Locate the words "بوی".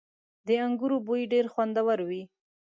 1.07-1.21